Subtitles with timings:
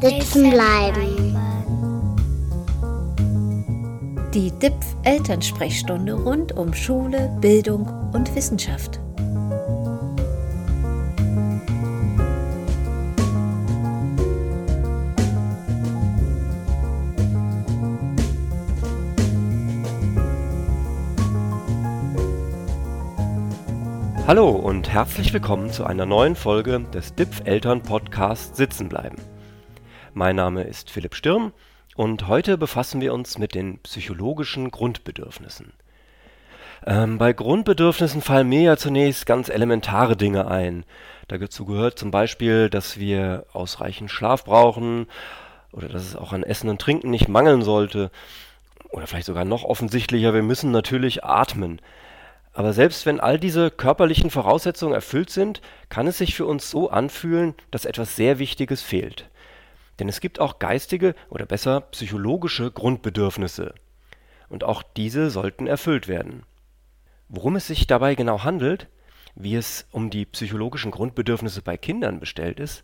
[0.00, 1.36] Sitzen bleiben.
[4.32, 9.00] Die DIPF Elternsprechstunde rund um Schule, Bildung und Wissenschaft.
[24.28, 29.16] Hallo und herzlich willkommen zu einer neuen Folge des DIPF Eltern Podcast Sitzen bleiben.
[30.14, 31.52] Mein Name ist Philipp Stirm
[31.94, 35.72] und heute befassen wir uns mit den psychologischen Grundbedürfnissen.
[36.86, 40.84] Ähm, bei Grundbedürfnissen fallen mir ja zunächst ganz elementare Dinge ein.
[41.28, 45.06] Dazu gehört zum Beispiel, dass wir ausreichend Schlaf brauchen
[45.72, 48.10] oder dass es auch an Essen und Trinken nicht mangeln sollte.
[48.88, 51.82] Oder vielleicht sogar noch offensichtlicher, wir müssen natürlich atmen.
[52.54, 56.88] Aber selbst wenn all diese körperlichen Voraussetzungen erfüllt sind, kann es sich für uns so
[56.88, 59.28] anfühlen, dass etwas sehr Wichtiges fehlt.
[59.98, 63.74] Denn es gibt auch geistige oder besser psychologische Grundbedürfnisse.
[64.48, 66.44] Und auch diese sollten erfüllt werden.
[67.28, 68.88] Worum es sich dabei genau handelt,
[69.34, 72.82] wie es um die psychologischen Grundbedürfnisse bei Kindern bestellt ist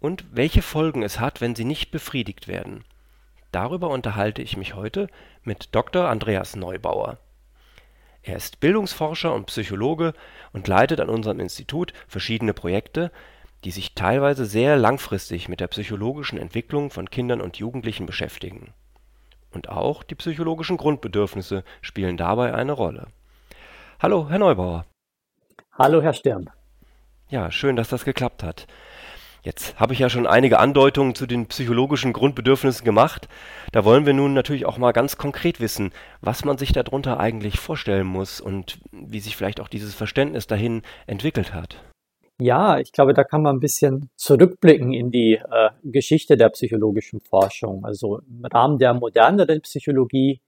[0.00, 2.84] und welche Folgen es hat, wenn sie nicht befriedigt werden.
[3.52, 5.08] Darüber unterhalte ich mich heute
[5.42, 6.08] mit Dr.
[6.08, 7.18] Andreas Neubauer.
[8.22, 10.12] Er ist Bildungsforscher und Psychologe
[10.52, 13.12] und leitet an unserem Institut verschiedene Projekte,
[13.66, 18.72] die sich teilweise sehr langfristig mit der psychologischen Entwicklung von Kindern und Jugendlichen beschäftigen.
[19.50, 23.08] Und auch die psychologischen Grundbedürfnisse spielen dabei eine Rolle.
[24.00, 24.86] Hallo, Herr Neubauer.
[25.72, 26.48] Hallo, Herr Stirn.
[27.28, 28.68] Ja, schön, dass das geklappt hat.
[29.42, 33.28] Jetzt habe ich ja schon einige Andeutungen zu den psychologischen Grundbedürfnissen gemacht.
[33.72, 37.58] Da wollen wir nun natürlich auch mal ganz konkret wissen, was man sich darunter eigentlich
[37.58, 41.82] vorstellen muss und wie sich vielleicht auch dieses Verständnis dahin entwickelt hat.
[42.38, 47.20] Ja, ich glaube, da kann man ein bisschen zurückblicken in die äh, Geschichte der psychologischen
[47.20, 47.84] Forschung.
[47.84, 50.40] Also im Rahmen der moderneren Psychologie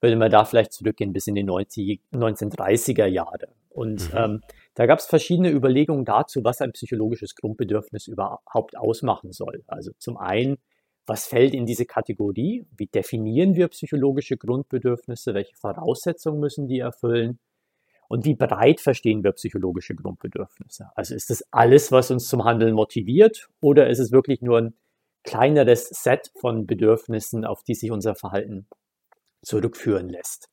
[0.00, 3.48] würde man da vielleicht zurückgehen bis in die 90, 1930er Jahre.
[3.70, 4.18] Und mhm.
[4.18, 4.40] ähm,
[4.74, 9.64] da gab es verschiedene Überlegungen dazu, was ein psychologisches Grundbedürfnis überhaupt ausmachen soll.
[9.66, 10.58] Also zum einen,
[11.06, 12.66] was fällt in diese Kategorie?
[12.76, 15.34] Wie definieren wir psychologische Grundbedürfnisse?
[15.34, 17.40] Welche Voraussetzungen müssen die erfüllen?
[18.12, 20.90] Und wie breit verstehen wir psychologische Grundbedürfnisse?
[20.94, 23.48] Also ist das alles, was uns zum Handeln motiviert?
[23.62, 24.74] Oder ist es wirklich nur ein
[25.24, 28.66] kleineres Set von Bedürfnissen, auf die sich unser Verhalten
[29.40, 30.50] zurückführen lässt?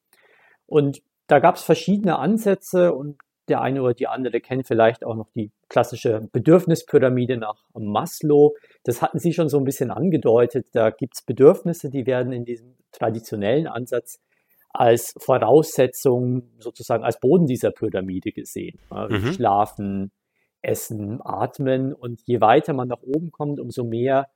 [0.68, 3.18] Und da gab es verschiedene Ansätze und
[3.50, 8.56] der eine oder die andere kennt vielleicht auch noch die klassische Bedürfnispyramide nach Maslow.
[8.86, 10.68] Das hatten Sie schon so ein bisschen angedeutet.
[10.72, 14.22] Da gibt es Bedürfnisse, die werden in diesem traditionellen Ansatz
[14.70, 18.80] als Voraussetzung, sozusagen als Boden dieser Pyramide gesehen.
[18.92, 19.34] Mhm.
[19.34, 20.12] Schlafen,
[20.62, 21.94] Essen, Atmen.
[21.94, 24.28] Und je weiter man nach oben kommt, umso mehr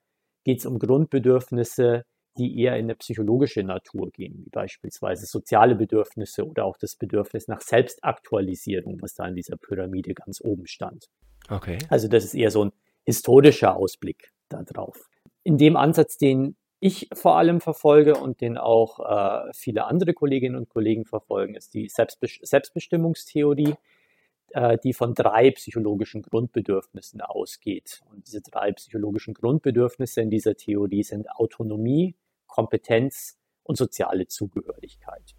[0.44, 2.04] geht es um Grundbedürfnisse,
[2.38, 7.48] die eher in eine psychologische Natur gehen, wie beispielsweise soziale Bedürfnisse oder auch das Bedürfnis
[7.48, 11.06] nach Selbstaktualisierung, was da in dieser Pyramide ganz oben stand.
[11.50, 11.78] Okay.
[11.90, 12.72] Also das ist eher so ein
[13.06, 15.10] historischer Ausblick darauf.
[15.44, 20.58] In dem Ansatz, den ich vor allem verfolge und den auch äh, viele andere Kolleginnen
[20.58, 23.76] und Kollegen verfolgen, ist die Selbstbe Selbstbestimmungstheorie,
[24.50, 28.02] äh, die von drei psychologischen Grundbedürfnissen ausgeht.
[28.12, 32.16] Und diese drei psychologischen Grundbedürfnisse in dieser Theorie sind Autonomie,
[32.48, 35.36] Kompetenz und soziale Zugehörigkeit.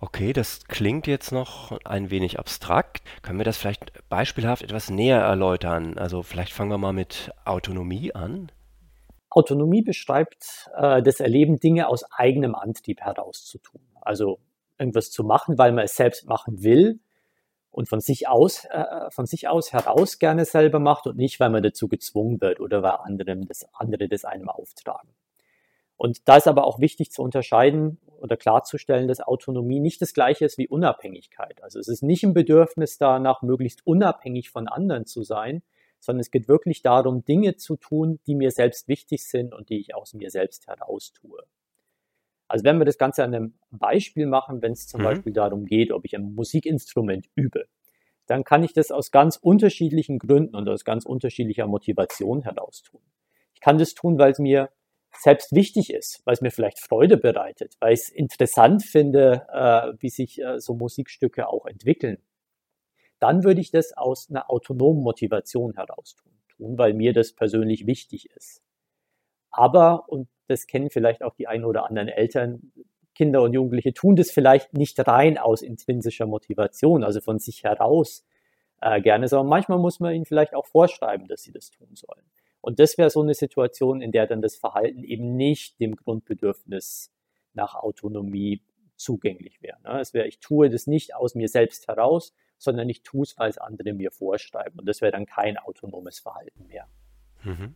[0.00, 3.02] Okay, das klingt jetzt noch ein wenig abstrakt.
[3.22, 5.98] Können wir das vielleicht beispielhaft etwas näher erläutern?
[5.98, 8.50] Also vielleicht fangen wir mal mit Autonomie an.
[9.30, 13.80] Autonomie beschreibt äh, das Erleben, Dinge aus eigenem Antrieb herauszutun.
[14.00, 14.38] Also
[14.78, 17.00] irgendwas zu machen, weil man es selbst machen will
[17.70, 21.50] und von sich aus, äh, von sich aus heraus gerne selber macht und nicht, weil
[21.50, 25.10] man dazu gezwungen wird oder weil anderem das, andere das einem auftragen.
[25.96, 30.46] Und da ist aber auch wichtig zu unterscheiden oder klarzustellen, dass Autonomie nicht das gleiche
[30.46, 31.62] ist wie Unabhängigkeit.
[31.62, 35.62] Also es ist nicht ein Bedürfnis danach, möglichst unabhängig von anderen zu sein,
[36.00, 39.78] sondern es geht wirklich darum, Dinge zu tun, die mir selbst wichtig sind und die
[39.78, 41.42] ich aus mir selbst heraus tue.
[42.48, 45.04] Also wenn wir das Ganze an einem Beispiel machen, wenn es zum mhm.
[45.04, 47.66] Beispiel darum geht, ob ich ein Musikinstrument übe,
[48.26, 53.00] dann kann ich das aus ganz unterschiedlichen Gründen und aus ganz unterschiedlicher Motivation heraus tun.
[53.54, 54.70] Ich kann das tun, weil es mir
[55.16, 59.92] selbst wichtig ist, weil es mir vielleicht Freude bereitet, weil ich es interessant finde, äh,
[59.98, 62.18] wie sich äh, so Musikstücke auch entwickeln,
[63.20, 67.86] dann würde ich das aus einer autonomen Motivation heraus tun, tun, weil mir das persönlich
[67.86, 68.62] wichtig ist.
[69.50, 72.72] Aber, und das kennen vielleicht auch die ein oder anderen Eltern,
[73.14, 78.24] Kinder und Jugendliche tun das vielleicht nicht rein aus intrinsischer Motivation, also von sich heraus
[78.80, 82.24] äh, gerne, sondern manchmal muss man ihnen vielleicht auch vorschreiben, dass sie das tun sollen.
[82.62, 87.12] Und das wäre so eine Situation, in der dann das Verhalten eben nicht dem Grundbedürfnis
[87.52, 88.62] nach Autonomie
[88.96, 89.78] zugänglich wäre.
[89.82, 90.00] Ne?
[90.00, 93.50] Es wäre, ich tue das nicht aus mir selbst heraus, sondern ich tue es, weil
[93.50, 94.78] es andere mir vorschreiben.
[94.78, 96.86] Und das wäre dann kein autonomes Verhalten mehr.
[97.42, 97.74] Mhm.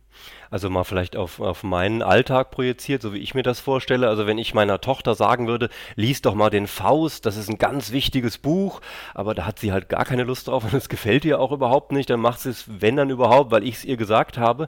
[0.51, 4.07] Also mal vielleicht auf, auf meinen Alltag projiziert, so wie ich mir das vorstelle.
[4.07, 7.57] Also wenn ich meiner Tochter sagen würde, lies doch mal den Faust, das ist ein
[7.57, 8.81] ganz wichtiges Buch,
[9.13, 11.91] aber da hat sie halt gar keine Lust drauf und es gefällt ihr auch überhaupt
[11.91, 14.67] nicht, dann macht sie es, wenn dann überhaupt, weil ich es ihr gesagt habe.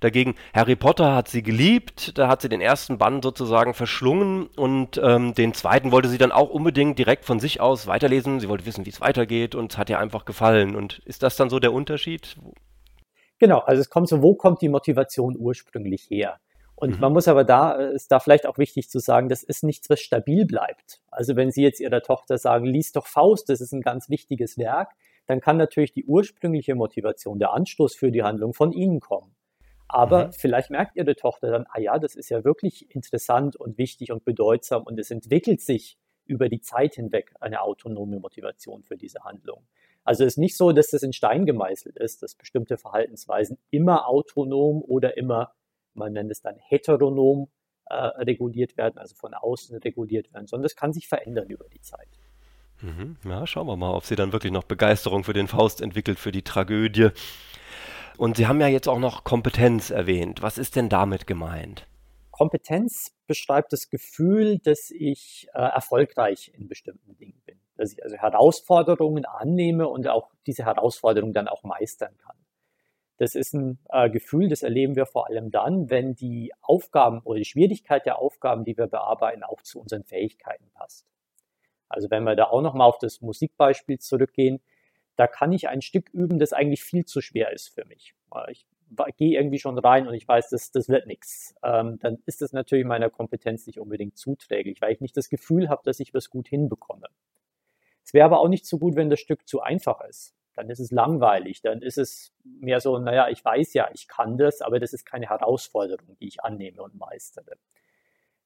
[0.00, 4.98] Dagegen Harry Potter hat sie geliebt, da hat sie den ersten Band sozusagen verschlungen und
[5.02, 8.40] ähm, den zweiten wollte sie dann auch unbedingt direkt von sich aus weiterlesen.
[8.40, 10.74] Sie wollte wissen, wie es weitergeht und es hat ihr einfach gefallen.
[10.74, 12.36] Und ist das dann so der Unterschied?
[13.40, 16.38] Genau, also es kommt so, wo kommt die Motivation ursprünglich her?
[16.76, 17.00] Und mhm.
[17.00, 19.88] man muss aber da, äh, ist da vielleicht auch wichtig zu sagen, das ist nichts,
[19.88, 21.00] was stabil bleibt.
[21.10, 24.58] Also wenn Sie jetzt Ihrer Tochter sagen, lies doch Faust, das ist ein ganz wichtiges
[24.58, 24.92] Werk,
[25.26, 29.34] dann kann natürlich die ursprüngliche Motivation, der Anstoß für die Handlung von Ihnen kommen.
[29.88, 30.32] Aber mhm.
[30.32, 34.24] vielleicht merkt Ihre Tochter dann, ah ja, das ist ja wirklich interessant und wichtig und
[34.24, 39.66] bedeutsam und es entwickelt sich über die Zeit hinweg eine autonome Motivation für diese Handlung.
[40.10, 44.08] Also es ist nicht so, dass das in Stein gemeißelt ist, dass bestimmte Verhaltensweisen immer
[44.08, 45.52] autonom oder immer,
[45.94, 47.48] man nennt es dann heteronom
[47.84, 51.80] äh, reguliert werden, also von außen reguliert werden, sondern das kann sich verändern über die
[51.80, 52.08] Zeit.
[52.80, 53.18] Mhm.
[53.24, 56.32] Ja, schauen wir mal, ob sie dann wirklich noch Begeisterung für den Faust entwickelt, für
[56.32, 57.10] die Tragödie.
[58.18, 60.42] Und Sie haben ja jetzt auch noch Kompetenz erwähnt.
[60.42, 61.86] Was ist denn damit gemeint?
[62.32, 68.16] Kompetenz beschreibt das Gefühl, dass ich äh, erfolgreich in bestimmten Dingen bin dass ich also
[68.16, 72.36] Herausforderungen annehme und auch diese Herausforderungen dann auch meistern kann.
[73.16, 77.38] Das ist ein äh, Gefühl, das erleben wir vor allem dann, wenn die Aufgaben oder
[77.38, 81.06] die Schwierigkeit der Aufgaben, die wir bearbeiten, auch zu unseren Fähigkeiten passt.
[81.88, 84.60] Also wenn wir da auch nochmal auf das Musikbeispiel zurückgehen,
[85.16, 88.14] da kann ich ein Stück üben, das eigentlich viel zu schwer ist für mich.
[88.48, 88.66] Ich
[89.16, 91.54] gehe irgendwie schon rein und ich weiß, das, das wird nichts.
[91.62, 95.70] Ähm, dann ist das natürlich meiner Kompetenz nicht unbedingt zuträglich, weil ich nicht das Gefühl
[95.70, 97.06] habe, dass ich was gut hinbekomme.
[98.10, 100.34] Es wäre aber auch nicht so gut, wenn das Stück zu einfach ist.
[100.54, 104.36] Dann ist es langweilig, dann ist es mehr so, naja, ich weiß ja, ich kann
[104.36, 107.52] das, aber das ist keine Herausforderung, die ich annehme und meistere.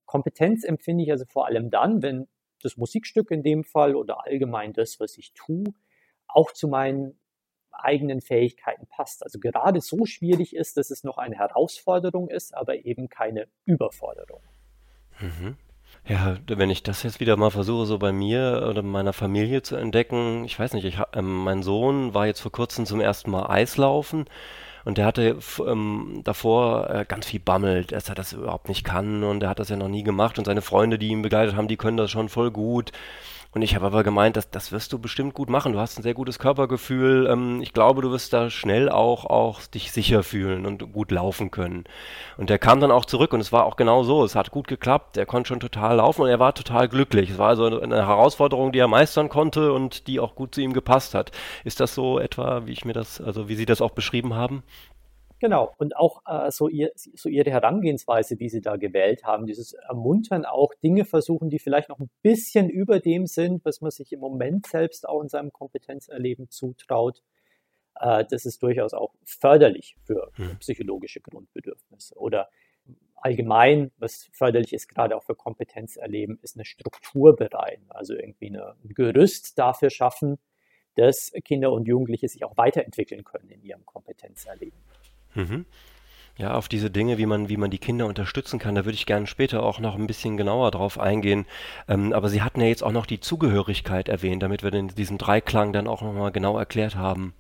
[0.05, 2.29] Kompetenz empfinde ich also vor allem dann, wenn
[2.63, 5.73] das Musikstück in dem Fall oder allgemein das, was ich tue,
[6.29, 7.19] auch zu meinen
[7.73, 9.23] eigenen Fähigkeiten passt.
[9.23, 14.43] Also gerade so schwierig ist, dass es noch eine Herausforderung ist, aber eben keine Überforderung.
[15.21, 15.57] Mhm.
[16.07, 19.77] Ja, wenn ich das jetzt wieder mal versuche, so bei mir oder meiner Familie zu
[19.77, 23.49] entdecken, ich weiß nicht, ich, ähm, mein Sohn war jetzt vor kurzem zum ersten Mal
[23.49, 24.27] Eislaufen
[24.85, 29.25] und der hatte ähm, davor äh, ganz viel bammelt, dass er das überhaupt nicht kann
[29.25, 31.69] und er hat das ja noch nie gemacht und seine Freunde, die ihn begleitet haben,
[31.69, 32.93] die können das schon voll gut.
[33.55, 35.73] Und ich habe aber gemeint, dass, das wirst du bestimmt gut machen.
[35.73, 37.29] Du hast ein sehr gutes Körpergefühl.
[37.31, 41.53] Ähm, ich glaube, du wirst da schnell auch, auch dich sicher fühlen und gut laufen
[41.53, 41.85] können.
[42.37, 44.25] Und der kam dann auch zurück und es war auch genau so.
[44.25, 45.17] Es hat gut geklappt.
[45.17, 47.31] Er konnte schon total laufen und er war total glücklich.
[47.31, 50.73] Es war also eine Herausforderung, die er meistern konnte und die auch gut zu ihm
[50.73, 51.31] gepasst hat.
[51.63, 54.65] Ist das so etwa, wie ich mir das, also wie Sie das auch beschrieben haben?
[55.45, 59.75] Genau, und auch äh, so, ihr, so ihre Herangehensweise, die sie da gewählt haben, dieses
[59.75, 64.11] Ermuntern, auch Dinge versuchen, die vielleicht noch ein bisschen über dem sind, was man sich
[64.15, 67.21] im Moment selbst auch in seinem Kompetenzerleben zutraut,
[68.01, 70.57] äh, das ist durchaus auch förderlich für hm.
[70.61, 72.15] psychologische Grundbedürfnisse.
[72.17, 72.49] Oder
[73.17, 78.77] allgemein, was förderlich ist, gerade auch für Kompetenzerleben, ist eine Struktur bereiten, also irgendwie eine,
[78.83, 80.39] ein Gerüst dafür schaffen,
[80.97, 84.79] dass Kinder und Jugendliche sich auch weiterentwickeln können in ihrem Kompetenzerleben.
[85.35, 85.67] Mhm.
[86.37, 89.07] Ja, auf diese Dinge, wie man, wie man die Kinder unterstützen kann, da würde ich
[89.07, 91.47] gerne später auch noch ein bisschen genauer drauf eingehen.
[91.87, 95.17] Ähm, aber Sie hatten ja jetzt auch noch die Zugehörigkeit erwähnt, damit wir den, diesen
[95.17, 97.35] Dreiklang dann auch nochmal genau erklärt haben.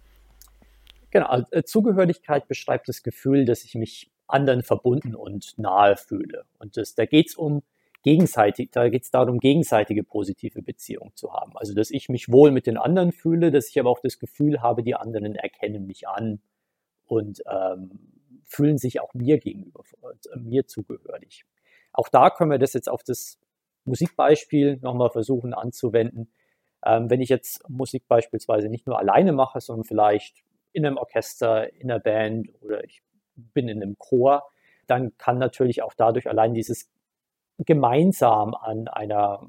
[1.10, 6.44] Genau, also, äh, Zugehörigkeit beschreibt das Gefühl, dass ich mich anderen verbunden und nahe fühle.
[6.58, 7.62] Und das, da geht es um
[8.04, 11.56] gegenseitig, da geht es darum, gegenseitige positive Beziehungen zu haben.
[11.56, 14.62] Also dass ich mich wohl mit den anderen fühle, dass ich aber auch das Gefühl
[14.62, 16.40] habe, die anderen erkennen mich an
[17.06, 17.90] und ähm,
[18.44, 21.44] fühlen sich auch mir gegenüber, äh, mir zugehörig.
[21.92, 23.38] Auch da können wir das jetzt auf das
[23.84, 26.30] Musikbeispiel nochmal versuchen anzuwenden.
[26.84, 31.72] Ähm, wenn ich jetzt Musik beispielsweise nicht nur alleine mache, sondern vielleicht in einem Orchester,
[31.74, 33.02] in einer Band oder ich
[33.36, 34.44] bin in einem Chor,
[34.86, 36.90] dann kann natürlich auch dadurch allein dieses
[37.58, 39.48] gemeinsam an einer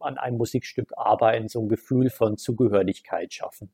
[0.00, 3.70] an einem Musikstück arbeiten, so ein Gefühl von Zugehörigkeit schaffen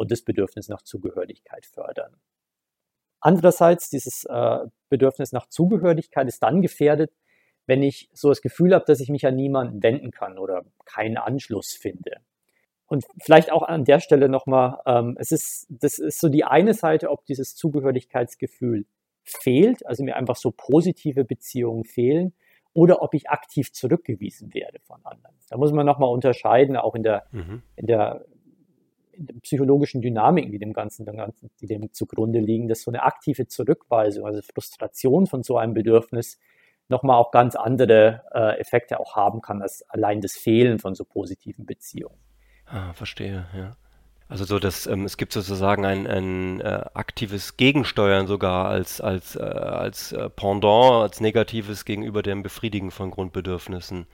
[0.00, 2.16] und das Bedürfnis nach Zugehörigkeit fördern.
[3.20, 7.12] Andererseits, dieses äh, Bedürfnis nach Zugehörigkeit ist dann gefährdet,
[7.66, 11.18] wenn ich so das Gefühl habe, dass ich mich an niemanden wenden kann oder keinen
[11.18, 12.12] Anschluss finde.
[12.86, 16.72] Und vielleicht auch an der Stelle nochmal, ähm, es ist, das ist so die eine
[16.72, 18.86] Seite, ob dieses Zugehörigkeitsgefühl
[19.22, 22.32] fehlt, also mir einfach so positive Beziehungen fehlen,
[22.72, 25.36] oder ob ich aktiv zurückgewiesen werde von anderen.
[25.50, 27.62] Da muss man nochmal unterscheiden, auch in der, mhm.
[27.76, 28.24] in der
[29.42, 31.06] psychologischen Dynamiken, die dem Ganzen,
[31.60, 36.38] die dem zugrunde liegen, dass so eine aktive Zurückweisung, also Frustration von so einem Bedürfnis,
[36.88, 41.04] nochmal auch ganz andere äh, Effekte auch haben kann, als allein das Fehlen von so
[41.04, 42.18] positiven Beziehungen.
[42.66, 43.76] Ah, verstehe, ja.
[44.30, 49.34] Also so, dass ähm, es gibt sozusagen ein, ein äh, aktives Gegensteuern sogar als, als,
[49.34, 54.06] äh, als äh, Pendant, als Negatives gegenüber dem Befriedigen von Grundbedürfnissen.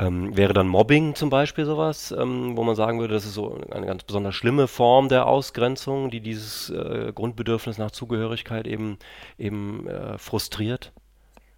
[0.00, 3.60] Ähm, wäre dann Mobbing zum Beispiel sowas, ähm, wo man sagen würde, das ist so
[3.70, 8.98] eine ganz besonders schlimme Form der Ausgrenzung, die dieses äh, Grundbedürfnis nach Zugehörigkeit eben,
[9.38, 10.92] eben äh, frustriert?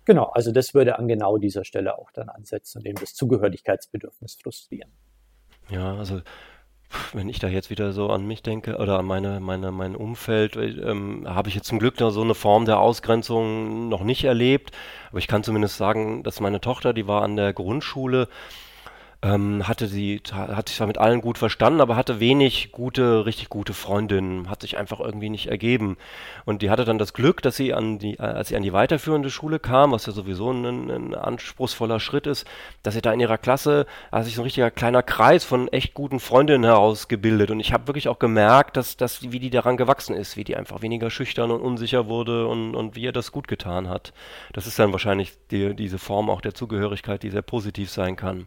[0.04, 4.36] Genau, also das würde an genau dieser Stelle auch dann ansetzen und eben das Zugehörigkeitsbedürfnis
[4.40, 4.92] frustrieren.
[5.70, 6.20] Ja, also
[7.12, 10.56] wenn ich da jetzt wieder so an mich denke oder an meine, meine, mein Umfeld,
[10.56, 14.70] ähm, habe ich jetzt zum Glück noch so eine Form der Ausgrenzung noch nicht erlebt.
[15.10, 18.28] Aber ich kann zumindest sagen, dass meine Tochter, die war an der Grundschule,
[19.26, 23.48] ähm, hatte sie, hat sich zwar mit allen gut verstanden, aber hatte wenig gute, richtig
[23.48, 25.96] gute Freundinnen, hat sich einfach irgendwie nicht ergeben.
[26.44, 29.30] Und die hatte dann das Glück, dass sie an die, als sie an die weiterführende
[29.30, 32.46] Schule kam, was ja sowieso ein, ein anspruchsvoller Schritt ist,
[32.82, 35.94] dass sie da in ihrer Klasse, hat sich so ein richtiger kleiner Kreis von echt
[35.94, 37.50] guten Freundinnen herausgebildet.
[37.50, 40.56] Und ich habe wirklich auch gemerkt, dass, dass, wie die daran gewachsen ist, wie die
[40.56, 44.12] einfach weniger schüchtern und unsicher wurde und, und wie ihr das gut getan hat.
[44.52, 48.46] Das ist dann wahrscheinlich die, diese Form auch der Zugehörigkeit, die sehr positiv sein kann.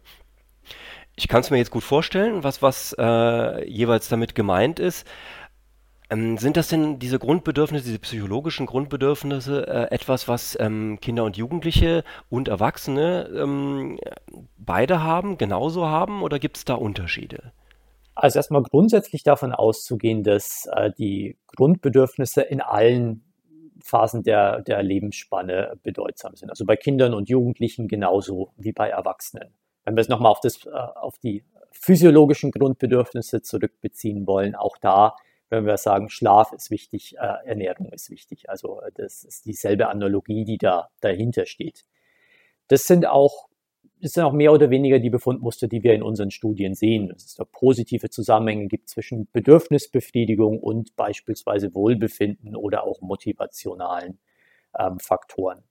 [1.15, 5.05] Ich kann es mir jetzt gut vorstellen, was, was äh, jeweils damit gemeint ist.
[6.09, 11.37] Ähm, sind das denn diese Grundbedürfnisse, diese psychologischen Grundbedürfnisse, äh, etwas, was ähm, Kinder und
[11.37, 13.99] Jugendliche und Erwachsene ähm,
[14.57, 17.51] beide haben, genauso haben oder gibt es da Unterschiede?
[18.15, 23.23] Also erstmal grundsätzlich davon auszugehen, dass äh, die Grundbedürfnisse in allen
[23.81, 26.49] Phasen der, der Lebensspanne bedeutsam sind.
[26.49, 29.53] Also bei Kindern und Jugendlichen genauso wie bei Erwachsenen
[29.89, 35.15] wenn wir es nochmal auf, äh, auf die physiologischen Grundbedürfnisse zurückbeziehen wollen, auch da,
[35.49, 38.51] wenn wir sagen, Schlaf ist wichtig, äh, Ernährung ist wichtig.
[38.51, 41.85] Also äh, das ist dieselbe Analogie, die da dahinter steht.
[42.67, 43.49] Das sind auch
[44.01, 47.09] das sind auch mehr oder weniger die Befundmuster, die wir in unseren Studien sehen.
[47.09, 54.19] Dass es da positive Zusammenhänge gibt zwischen Bedürfnisbefriedigung und beispielsweise Wohlbefinden oder auch motivationalen
[54.79, 55.63] ähm, Faktoren.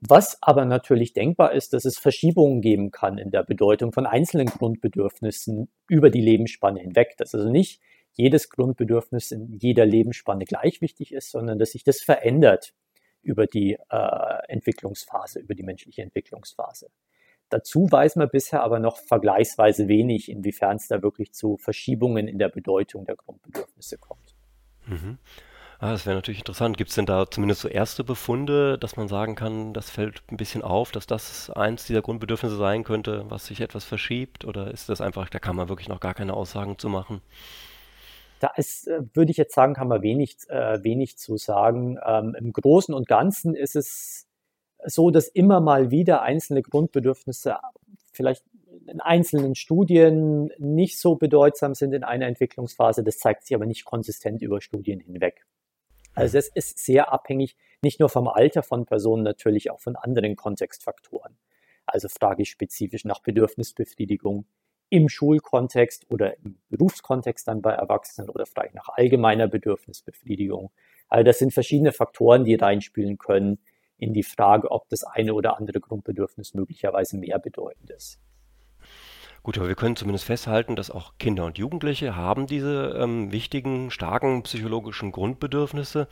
[0.00, 4.46] Was aber natürlich denkbar ist, dass es Verschiebungen geben kann in der Bedeutung von einzelnen
[4.46, 7.16] Grundbedürfnissen über die Lebensspanne hinweg.
[7.16, 7.80] Dass also nicht
[8.12, 12.74] jedes Grundbedürfnis in jeder Lebensspanne gleich wichtig ist, sondern dass sich das verändert
[13.22, 16.90] über die äh, Entwicklungsphase, über die menschliche Entwicklungsphase.
[17.48, 22.38] Dazu weiß man bisher aber noch vergleichsweise wenig, inwiefern es da wirklich zu Verschiebungen in
[22.38, 24.36] der Bedeutung der Grundbedürfnisse kommt.
[24.86, 25.18] Mhm.
[25.80, 26.76] Ah, das wäre natürlich interessant.
[26.76, 30.36] Gibt es denn da zumindest so erste Befunde, dass man sagen kann, das fällt ein
[30.36, 34.44] bisschen auf, dass das eins dieser Grundbedürfnisse sein könnte, was sich etwas verschiebt?
[34.44, 37.20] Oder ist das einfach, da kann man wirklich noch gar keine Aussagen zu machen?
[38.40, 41.96] Da ist, äh, würde ich jetzt sagen, kann man wenig, äh, wenig zu sagen.
[42.04, 44.26] Ähm, Im Großen und Ganzen ist es
[44.84, 47.56] so, dass immer mal wieder einzelne Grundbedürfnisse
[48.12, 48.44] vielleicht
[48.88, 53.04] in einzelnen Studien nicht so bedeutsam sind in einer Entwicklungsphase.
[53.04, 55.44] Das zeigt sich aber nicht konsistent über Studien hinweg.
[56.18, 60.36] Also es ist sehr abhängig, nicht nur vom Alter von Personen, natürlich auch von anderen
[60.36, 61.38] Kontextfaktoren.
[61.86, 64.46] Also frage ich spezifisch nach Bedürfnisbefriedigung
[64.90, 70.70] im Schulkontext oder im Berufskontext dann bei Erwachsenen oder frage ich nach allgemeiner Bedürfnisbefriedigung.
[71.08, 73.58] Also das sind verschiedene Faktoren, die reinspielen können
[73.98, 78.20] in die Frage, ob das eine oder andere Grundbedürfnis möglicherweise mehr bedeutend ist.
[79.48, 83.90] Gut, aber wir können zumindest festhalten, dass auch Kinder und Jugendliche haben diese ähm, wichtigen,
[83.90, 86.06] starken psychologischen Grundbedürfnisse.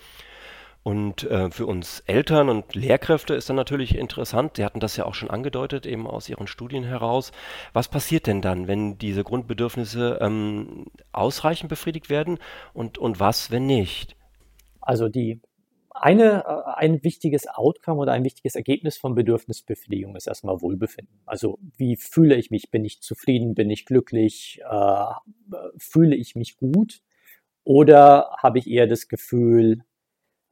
[0.82, 5.04] Und äh, für uns Eltern und Lehrkräfte ist dann natürlich interessant, Sie hatten das ja
[5.04, 7.30] auch schon angedeutet, eben aus Ihren Studien heraus.
[7.74, 12.38] Was passiert denn dann, wenn diese Grundbedürfnisse ähm, ausreichend befriedigt werden
[12.72, 14.16] und, und was, wenn nicht?
[14.80, 15.42] Also die
[16.00, 21.20] eine, äh, ein wichtiges Outcome oder ein wichtiges Ergebnis von Bedürfnisbefriedigung ist erstmal Wohlbefinden.
[21.26, 22.70] Also wie fühle ich mich?
[22.70, 23.54] Bin ich zufrieden?
[23.54, 24.60] Bin ich glücklich?
[24.68, 25.04] Äh,
[25.76, 27.00] fühle ich mich gut?
[27.64, 29.82] Oder habe ich eher das Gefühl,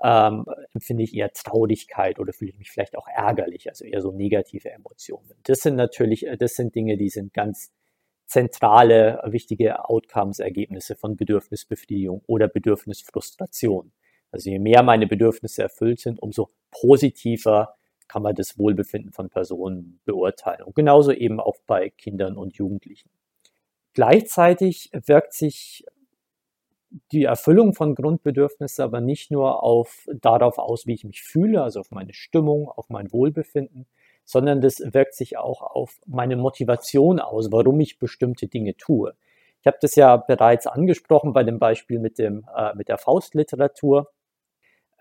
[0.02, 4.12] ähm, empfinde ich eher Traurigkeit oder fühle ich mich vielleicht auch ärgerlich, also eher so
[4.12, 5.30] negative Emotionen.
[5.44, 7.72] Das sind natürlich, äh, das sind Dinge, die sind ganz
[8.26, 13.92] zentrale, wichtige Outcomes, Ergebnisse von Bedürfnisbefriedigung oder Bedürfnisfrustration.
[14.34, 17.76] Also je mehr meine Bedürfnisse erfüllt sind, umso positiver
[18.08, 20.62] kann man das Wohlbefinden von Personen beurteilen.
[20.62, 23.10] Und genauso eben auch bei Kindern und Jugendlichen.
[23.92, 25.84] Gleichzeitig wirkt sich
[27.12, 31.78] die Erfüllung von Grundbedürfnissen aber nicht nur auf, darauf aus, wie ich mich fühle, also
[31.78, 33.86] auf meine Stimmung, auf mein Wohlbefinden,
[34.24, 39.14] sondern das wirkt sich auch auf meine Motivation aus, warum ich bestimmte Dinge tue.
[39.60, 44.10] Ich habe das ja bereits angesprochen bei dem Beispiel mit, dem, äh, mit der Faustliteratur.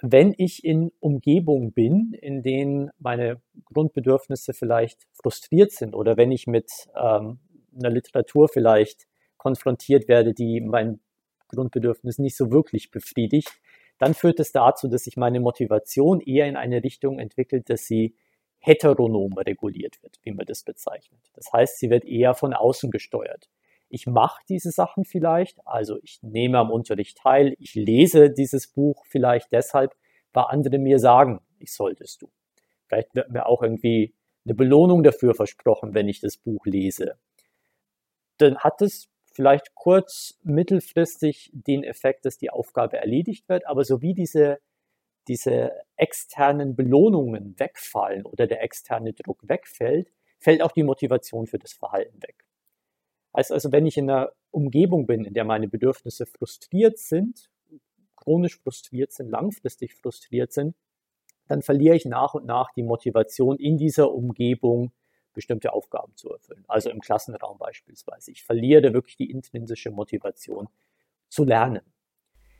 [0.06, 6.46] Wenn ich in Umgebungen bin, in denen meine Grundbedürfnisse vielleicht frustriert sind oder wenn ich
[6.46, 7.40] mit ähm,
[7.74, 9.08] einer Literatur vielleicht
[9.38, 11.00] konfrontiert werde, die mein
[11.48, 13.62] Grundbedürfnis nicht so wirklich befriedigt,
[13.98, 18.18] dann führt es dazu, dass sich meine Motivation eher in eine Richtung entwickelt, dass sie
[18.60, 21.32] heteronom reguliert wird, wie man das bezeichnet.
[21.34, 23.50] Das heißt, sie wird eher von außen gesteuert.
[23.94, 29.06] Ich mache diese Sachen vielleicht, also ich nehme am Unterricht teil, ich lese dieses Buch
[29.06, 29.96] vielleicht deshalb,
[30.34, 32.32] weil andere mir sagen, ich sollte es tun.
[32.88, 37.20] Vielleicht wird mir auch irgendwie eine Belohnung dafür versprochen, wenn ich das Buch lese.
[38.38, 44.02] Dann hat es vielleicht kurz, mittelfristig den Effekt, dass die Aufgabe erledigt wird, aber so
[44.02, 44.58] wie diese
[45.28, 51.74] diese externen Belohnungen wegfallen oder der externe Druck wegfällt, fällt auch die Motivation für das
[51.74, 52.43] Verhalten weg.
[53.36, 57.50] Heißt also, wenn ich in einer Umgebung bin, in der meine Bedürfnisse frustriert sind,
[58.16, 60.76] chronisch frustriert sind, langfristig frustriert sind,
[61.48, 64.92] dann verliere ich nach und nach die Motivation in dieser Umgebung
[65.34, 66.64] bestimmte Aufgaben zu erfüllen.
[66.68, 68.32] Also im Klassenraum beispielsweise.
[68.32, 70.70] Ich verliere wirklich die intrinsische Motivation
[71.28, 71.82] zu lernen.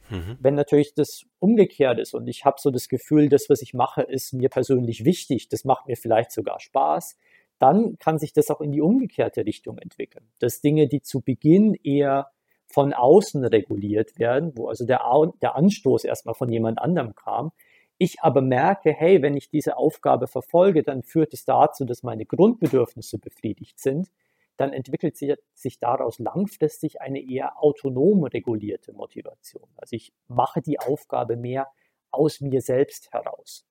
[0.10, 0.38] Mhm.
[0.42, 4.02] Wenn natürlich das umgekehrt ist und ich habe so das Gefühl, das, was ich mache,
[4.02, 7.18] ist mir persönlich wichtig, das macht mir vielleicht sogar Spaß,
[7.64, 10.28] dann kann sich das auch in die umgekehrte Richtung entwickeln.
[10.40, 12.28] Dass Dinge, die zu Beginn eher
[12.68, 15.02] von außen reguliert werden, wo also der,
[15.42, 17.52] der Anstoß erstmal von jemand anderem kam,
[17.98, 22.26] ich aber merke, hey, wenn ich diese Aufgabe verfolge, dann führt es dazu, dass meine
[22.26, 24.10] Grundbedürfnisse befriedigt sind
[24.58, 29.68] dann entwickelt sich, sich daraus langfristig eine eher autonom regulierte Motivation.
[29.78, 31.68] Also ich mache die Aufgabe mehr
[32.12, 33.66] aus mir selbst heraus.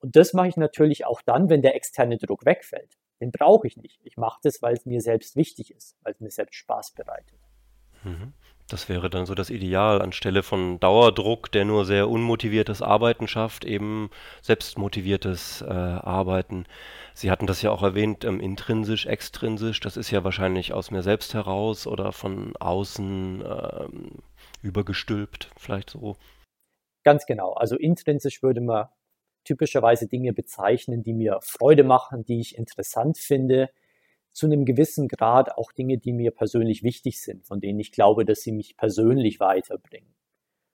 [0.00, 2.98] Und das mache ich natürlich auch dann, wenn der externe Druck wegfällt.
[3.20, 4.00] Den brauche ich nicht.
[4.04, 7.38] Ich mache das, weil es mir selbst wichtig ist, weil es mir selbst Spaß bereitet.
[8.02, 8.32] Mhm.
[8.68, 13.64] Das wäre dann so das Ideal, anstelle von Dauerdruck, der nur sehr unmotiviertes Arbeiten schafft,
[13.64, 16.64] eben selbstmotiviertes äh, Arbeiten.
[17.12, 21.02] Sie hatten das ja auch erwähnt, ähm, intrinsisch, extrinsisch, das ist ja wahrscheinlich aus mir
[21.02, 24.10] selbst heraus oder von außen ähm,
[24.62, 26.16] übergestülpt, vielleicht so.
[27.04, 27.52] Ganz genau.
[27.52, 28.88] Also intrinsisch würde man
[29.44, 33.70] typischerweise Dinge bezeichnen, die mir Freude machen, die ich interessant finde,
[34.32, 38.24] zu einem gewissen Grad auch Dinge, die mir persönlich wichtig sind, von denen ich glaube,
[38.24, 40.14] dass sie mich persönlich weiterbringen.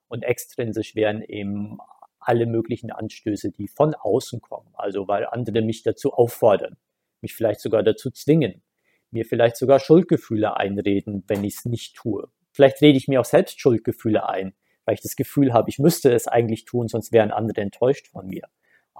[0.09, 1.79] Und extrinsisch wären eben
[2.19, 6.77] alle möglichen Anstöße, die von außen kommen, also weil andere mich dazu auffordern,
[7.21, 8.63] mich vielleicht sogar dazu zwingen,
[9.11, 12.29] mir vielleicht sogar Schuldgefühle einreden, wenn ich es nicht tue.
[12.53, 14.55] Vielleicht rede ich mir auch selbst Schuldgefühle ein,
[14.85, 18.27] weil ich das Gefühl habe, ich müsste es eigentlich tun, sonst wären andere enttäuscht von
[18.27, 18.49] mir.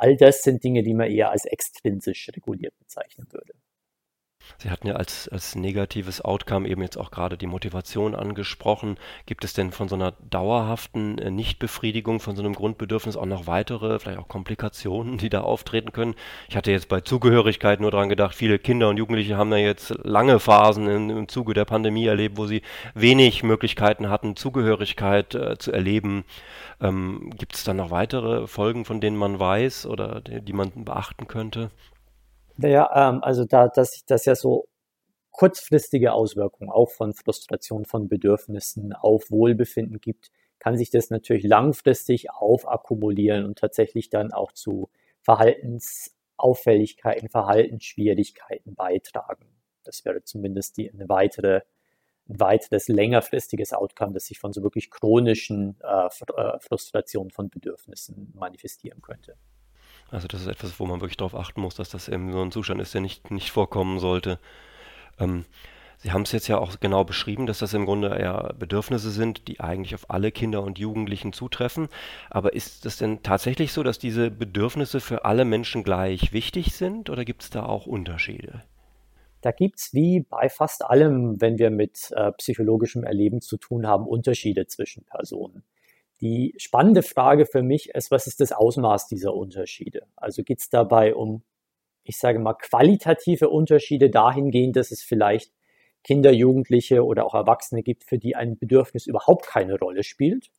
[0.03, 3.53] All das sind Dinge, die man eher als extrinsisch reguliert bezeichnen würde.
[4.59, 8.99] Sie hatten ja als, als negatives Outcome eben jetzt auch gerade die Motivation angesprochen.
[9.27, 13.47] Gibt es denn von so einer dauerhaften äh, Nichtbefriedigung von so einem Grundbedürfnis auch noch
[13.47, 16.15] weitere, vielleicht auch Komplikationen, die da auftreten können?
[16.49, 19.95] Ich hatte jetzt bei Zugehörigkeit nur daran gedacht, viele Kinder und Jugendliche haben da jetzt
[20.05, 22.63] lange Phasen in, im Zuge der Pandemie erlebt, wo sie
[22.95, 26.25] wenig Möglichkeiten hatten, Zugehörigkeit äh, zu erleben.
[26.81, 30.71] Ähm, gibt es da noch weitere Folgen, von denen man weiß oder die, die man
[30.85, 31.71] beachten könnte?
[32.63, 34.69] Naja, ähm, also da, dass das ja so
[35.31, 42.31] kurzfristige Auswirkungen auch von Frustration von Bedürfnissen auf Wohlbefinden gibt, kann sich das natürlich langfristig
[42.31, 44.91] aufakkumulieren und tatsächlich dann auch zu
[45.23, 49.47] Verhaltensauffälligkeiten, Verhaltensschwierigkeiten beitragen.
[49.85, 51.63] Das wäre zumindest die, eine weitere,
[52.29, 58.35] ein weiteres längerfristiges Outcome, das sich von so wirklich chronischen äh, äh Frustrationen von Bedürfnissen
[58.37, 59.39] manifestieren könnte.
[60.11, 62.53] Also das ist etwas, wo man wirklich darauf achten muss, dass das eben so ein
[62.53, 64.39] Zustand ist, der nicht, nicht vorkommen sollte.
[65.19, 65.45] Ähm,
[66.03, 69.49] Sie haben es jetzt ja auch genau beschrieben, dass das im Grunde eher Bedürfnisse sind,
[69.49, 71.89] die eigentlich auf alle Kinder und Jugendlichen zutreffen.
[72.31, 77.11] Aber ist es denn tatsächlich so, dass diese Bedürfnisse für alle Menschen gleich wichtig sind
[77.11, 78.63] oder gibt es da auch Unterschiede?
[79.43, 83.87] Da gibt es wie bei fast allem, wenn wir mit äh, psychologischem Erleben zu tun
[83.87, 85.65] haben, Unterschiede zwischen Personen.
[86.21, 90.07] Die spannende Frage für mich ist, was ist das Ausmaß dieser Unterschiede?
[90.17, 91.43] Also geht es dabei um,
[92.05, 95.53] ich sage mal, qualitative Unterschiede dahingehend, dass es vielleicht
[96.05, 100.51] Kinder, Jugendliche oder auch Erwachsene gibt, für die ein Bedürfnis überhaupt keine Rolle spielt?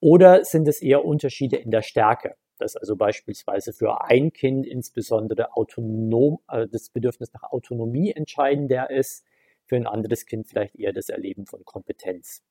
[0.00, 2.36] Oder sind es eher Unterschiede in der Stärke?
[2.58, 9.24] Dass also beispielsweise für ein Kind insbesondere autonom, äh, das Bedürfnis nach Autonomie entscheidender ist,
[9.64, 12.42] für ein anderes Kind vielleicht eher das Erleben von Kompetenz.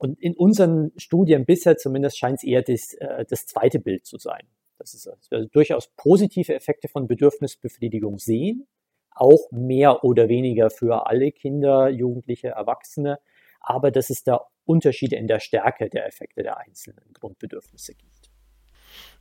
[0.00, 4.16] Und in unseren Studien bisher zumindest scheint es eher das, äh, das zweite Bild zu
[4.16, 4.48] sein.
[4.78, 8.66] Das ist dass durchaus positive Effekte von Bedürfnisbefriedigung sehen,
[9.10, 13.18] auch mehr oder weniger für alle Kinder, Jugendliche, Erwachsene,
[13.60, 18.19] aber dass es da Unterschiede in der Stärke der Effekte der einzelnen Grundbedürfnisse gibt.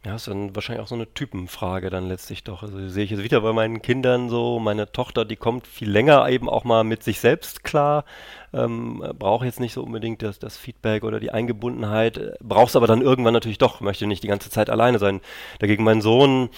[0.05, 2.63] Ja, ist dann wahrscheinlich auch so eine Typenfrage dann letztlich doch.
[2.63, 6.29] Also sehe ich jetzt wieder bei meinen Kindern so, meine Tochter, die kommt viel länger
[6.29, 8.05] eben auch mal mit sich selbst klar,
[8.53, 12.87] ähm, braucht jetzt nicht so unbedingt das, das Feedback oder die Eingebundenheit, braucht es aber
[12.87, 15.19] dann irgendwann natürlich doch, möchte nicht die ganze Zeit alleine sein.
[15.59, 16.49] Dagegen mein Sohn,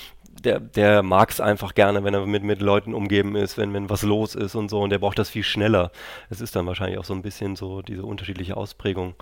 [0.44, 3.90] der, der mag es einfach gerne, wenn er mit, mit Leuten umgeben ist, wenn, wenn
[3.90, 5.92] was los ist und so, und der braucht das viel schneller.
[6.30, 9.16] Es ist dann wahrscheinlich auch so ein bisschen so diese unterschiedliche Ausprägung,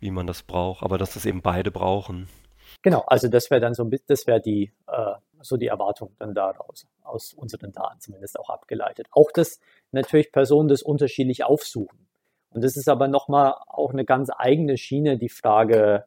[0.00, 2.28] wie man das braucht, aber dass das eben beide brauchen.
[2.86, 6.34] Genau, also das wäre dann so ein das wäre die, äh, so die Erwartung dann
[6.34, 9.08] daraus, aus unseren Daten zumindest auch abgeleitet.
[9.10, 9.58] Auch dass
[9.90, 12.06] natürlich Personen das unterschiedlich aufsuchen.
[12.50, 16.04] Und das ist aber nochmal auch eine ganz eigene Schiene, die Frage,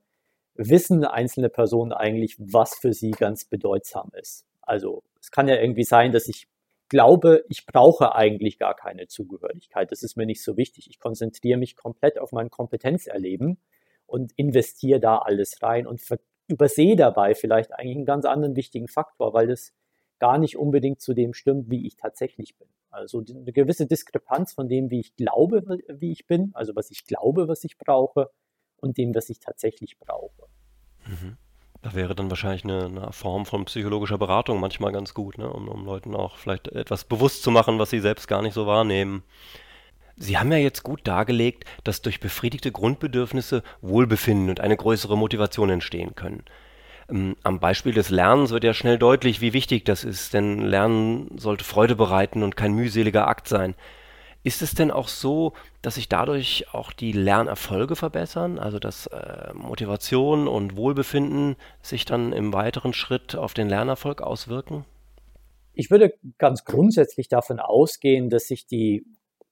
[0.54, 4.46] wissen einzelne Personen eigentlich, was für sie ganz bedeutsam ist?
[4.62, 6.48] Also es kann ja irgendwie sein, dass ich
[6.88, 9.92] glaube, ich brauche eigentlich gar keine Zugehörigkeit.
[9.92, 10.88] Das ist mir nicht so wichtig.
[10.90, 13.60] Ich konzentriere mich komplett auf mein Kompetenzerleben
[14.06, 16.00] und investiere da alles rein und
[16.50, 19.74] übersehe dabei vielleicht eigentlich einen ganz anderen wichtigen Faktor, weil das
[20.20, 22.68] gar nicht unbedingt zu dem stimmt, wie ich tatsächlich bin.
[22.92, 27.06] Also eine gewisse Diskrepanz von dem, wie ich glaube, wie ich bin, also was ich
[27.06, 28.32] glaube, was ich brauche
[28.78, 30.48] und dem, was ich tatsächlich brauche.
[31.06, 31.38] Mhm.
[31.82, 35.50] Da wäre dann wahrscheinlich eine, eine, Form von psychologischer Beratung manchmal ganz gut, ne?
[35.50, 38.68] um, um Leuten auch vielleicht etwas bewusst zu machen, was sie selbst gar nicht so
[38.68, 39.24] wahrnehmen.
[40.20, 45.70] Sie haben ja jetzt gut dargelegt, dass durch befriedigte Grundbedürfnisse Wohlbefinden und eine größere Motivation
[45.70, 46.44] entstehen können.
[47.10, 51.38] Ähm, am Beispiel des Lernens wird ja schnell deutlich, wie wichtig das ist, denn Lernen
[51.38, 53.76] sollte Freude bereiten und kein mühseliger Akt sein.
[54.44, 59.54] Ist es denn auch so, dass sich dadurch auch die Lernerfolge verbessern, also dass äh,
[59.54, 64.86] Motivation und Wohlbefinden sich dann im weiteren Schritt auf den Lernerfolg auswirken?
[65.74, 69.06] Ich würde ganz grundsätzlich davon ausgehen, dass sich die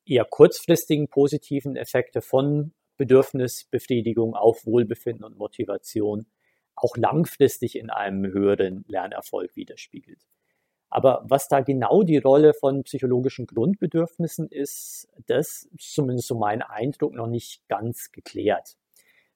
[0.09, 6.27] eher kurzfristigen positiven Effekte von Bedürfnisbefriedigung auf Wohlbefinden und Motivation
[6.75, 10.19] auch langfristig in einem höheren Lernerfolg widerspiegelt.
[10.89, 16.61] Aber was da genau die Rolle von psychologischen Grundbedürfnissen ist, das ist zumindest so mein
[16.61, 18.77] Eindruck noch nicht ganz geklärt.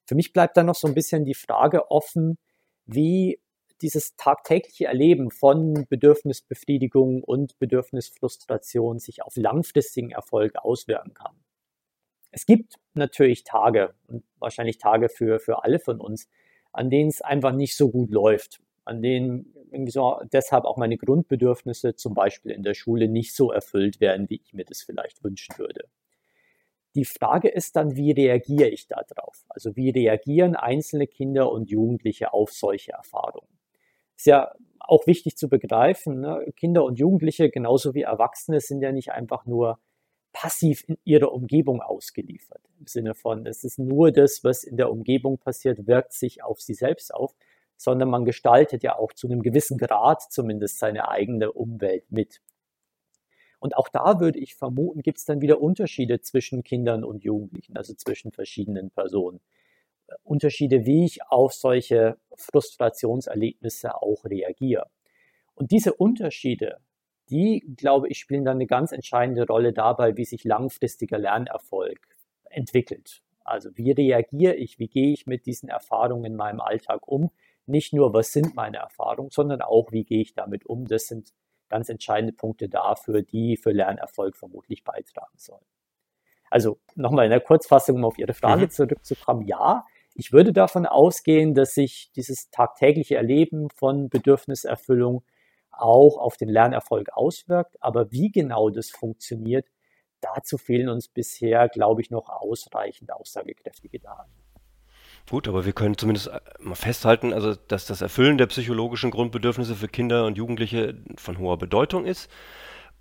[0.05, 2.37] Für mich bleibt da noch so ein bisschen die Frage offen,
[2.85, 3.39] wie
[3.81, 11.35] dieses tagtägliche Erleben von Bedürfnisbefriedigung und Bedürfnisfrustration sich auf langfristigen Erfolg auswirken kann.
[12.31, 16.29] Es gibt natürlich Tage und wahrscheinlich Tage für, für alle von uns,
[16.71, 19.53] an denen es einfach nicht so gut läuft, an denen
[19.87, 24.41] so deshalb auch meine Grundbedürfnisse zum Beispiel in der Schule nicht so erfüllt werden, wie
[24.43, 25.89] ich mir das vielleicht wünschen würde.
[26.95, 29.45] Die Frage ist dann, wie reagiere ich darauf?
[29.47, 33.60] Also wie reagieren einzelne Kinder und Jugendliche auf solche Erfahrungen?
[34.21, 36.21] Ist ja auch wichtig zu begreifen.
[36.21, 36.45] Ne?
[36.55, 39.79] Kinder und Jugendliche, genauso wie Erwachsene, sind ja nicht einfach nur
[40.31, 42.61] passiv in ihrer Umgebung ausgeliefert.
[42.79, 46.61] Im Sinne von, es ist nur das, was in der Umgebung passiert, wirkt sich auf
[46.61, 47.33] sie selbst auf,
[47.77, 52.41] sondern man gestaltet ja auch zu einem gewissen Grad zumindest seine eigene Umwelt mit.
[53.59, 57.75] Und auch da würde ich vermuten, gibt es dann wieder Unterschiede zwischen Kindern und Jugendlichen,
[57.75, 59.39] also zwischen verschiedenen Personen.
[60.23, 64.87] Unterschiede, wie ich auf solche Frustrationserlebnisse auch reagiere.
[65.53, 66.77] Und diese Unterschiede,
[67.29, 71.99] die, glaube ich, spielen dann eine ganz entscheidende Rolle dabei, wie sich langfristiger Lernerfolg
[72.49, 73.21] entwickelt.
[73.43, 77.31] Also wie reagiere ich, wie gehe ich mit diesen Erfahrungen in meinem Alltag um?
[77.65, 80.85] Nicht nur, was sind meine Erfahrungen, sondern auch, wie gehe ich damit um?
[80.85, 81.33] Das sind
[81.69, 85.65] ganz entscheidende Punkte dafür, die für Lernerfolg vermutlich beitragen sollen.
[86.49, 88.69] Also nochmal in der Kurzfassung, um auf Ihre Frage mhm.
[88.71, 89.47] zurückzukommen.
[89.47, 95.23] Ja, ich würde davon ausgehen, dass sich dieses tagtägliche Erleben von Bedürfniserfüllung
[95.71, 97.81] auch auf den Lernerfolg auswirkt.
[97.81, 99.67] Aber wie genau das funktioniert,
[100.19, 104.31] dazu fehlen uns bisher, glaube ich, noch ausreichend aussagekräftige Daten.
[105.29, 109.75] Gut, aber wir können zumindest äh, mal festhalten, also dass das Erfüllen der psychologischen Grundbedürfnisse
[109.75, 112.29] für Kinder und Jugendliche von hoher Bedeutung ist.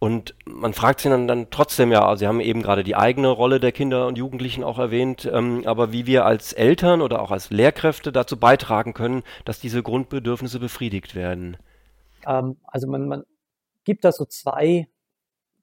[0.01, 3.61] Und man fragt sich dann, dann trotzdem ja, Sie haben eben gerade die eigene Rolle
[3.61, 7.51] der Kinder und Jugendlichen auch erwähnt, ähm, aber wie wir als Eltern oder auch als
[7.51, 11.59] Lehrkräfte dazu beitragen können, dass diese Grundbedürfnisse befriedigt werden.
[12.27, 13.25] Ähm, also man, man
[13.85, 14.89] gibt da so zwei,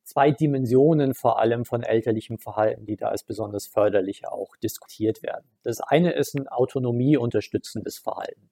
[0.04, 5.50] zwei Dimensionen vor allem von elterlichem Verhalten, die da als besonders förderlich auch diskutiert werden.
[5.63, 8.52] Das eine ist ein autonomieunterstützendes Verhalten.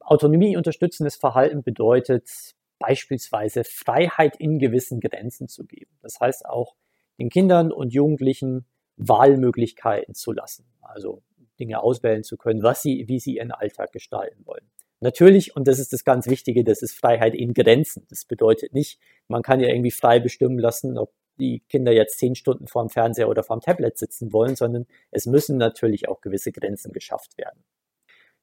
[0.00, 5.90] Autonomieunterstützendes Verhalten bedeutet, beispielsweise Freiheit in gewissen Grenzen zu geben.
[6.02, 6.74] Das heißt auch
[7.18, 8.66] den Kindern und Jugendlichen
[8.96, 10.66] Wahlmöglichkeiten zu lassen.
[10.80, 11.22] Also
[11.58, 14.68] Dinge auswählen zu können, was sie, wie sie ihren Alltag gestalten wollen.
[15.00, 18.06] Natürlich, und das ist das ganz Wichtige, das ist Freiheit in Grenzen.
[18.08, 22.34] Das bedeutet nicht, man kann ja irgendwie frei bestimmen lassen, ob die Kinder jetzt zehn
[22.34, 26.92] Stunden vorm Fernseher oder vorm Tablet sitzen wollen, sondern es müssen natürlich auch gewisse Grenzen
[26.92, 27.64] geschafft werden.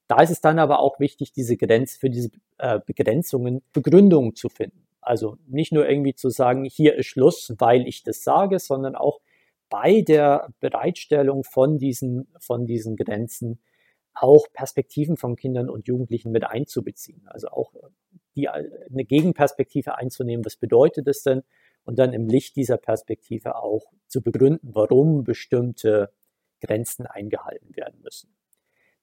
[0.09, 4.49] Da ist es dann aber auch wichtig, diese Grenz, für diese äh, Begrenzungen Begründungen zu
[4.49, 4.87] finden.
[5.01, 9.21] Also nicht nur irgendwie zu sagen, hier ist Schluss, weil ich das sage, sondern auch
[9.69, 13.61] bei der Bereitstellung von diesen, von diesen Grenzen
[14.15, 17.27] auch Perspektiven von Kindern und Jugendlichen mit einzubeziehen.
[17.27, 17.71] Also auch
[18.35, 20.43] die, eine Gegenperspektive einzunehmen.
[20.43, 21.43] Was bedeutet das denn?
[21.83, 26.11] Und dann im Licht dieser Perspektive auch zu begründen, warum bestimmte
[26.61, 28.35] Grenzen eingehalten werden müssen.